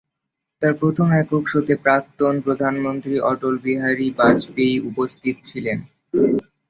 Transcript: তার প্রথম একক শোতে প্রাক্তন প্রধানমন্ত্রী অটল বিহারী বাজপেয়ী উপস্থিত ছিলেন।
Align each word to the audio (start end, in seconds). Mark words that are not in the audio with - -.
তার 0.61 0.73
প্রথম 0.81 1.07
একক 1.21 1.43
শোতে 1.47 1.73
প্রাক্তন 1.83 2.33
প্রধানমন্ত্রী 2.45 3.15
অটল 3.31 3.55
বিহারী 3.65 4.07
বাজপেয়ী 4.19 4.75
উপস্থিত 4.89 5.35
ছিলেন। 5.43 5.77